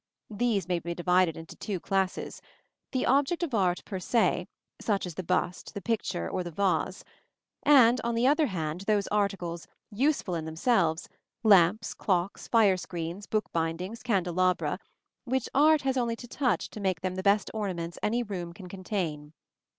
These 0.31 0.67
may 0.67 0.79
be 0.79 0.95
divided 0.95 1.37
into 1.37 1.55
two 1.55 1.79
classes: 1.79 2.41
the 2.91 3.05
object 3.05 3.43
of 3.43 3.53
art 3.53 3.85
per 3.85 3.99
se, 3.99 4.47
such 4.79 5.05
as 5.05 5.13
the 5.13 5.21
bust, 5.21 5.75
the 5.75 5.79
picture, 5.83 6.27
or 6.27 6.43
the 6.43 6.49
vase; 6.49 7.03
and, 7.61 8.01
on 8.03 8.15
the 8.15 8.25
other 8.25 8.47
hand, 8.47 8.81
those 8.87 9.05
articles, 9.09 9.67
useful 9.91 10.33
in 10.33 10.45
themselves, 10.45 11.07
lamps, 11.43 11.93
clocks, 11.93 12.47
fire 12.47 12.77
screens, 12.77 13.27
bookbindings, 13.27 14.01
candelabra, 14.01 14.79
which 15.25 15.47
art 15.53 15.83
has 15.83 15.97
only 15.97 16.15
to 16.15 16.27
touch 16.27 16.71
to 16.71 16.79
make 16.79 17.01
them 17.01 17.13
the 17.13 17.21
best 17.21 17.51
ornaments 17.53 17.99
any 18.01 18.23
room 18.23 18.53
can 18.53 18.67
contain. 18.67 19.33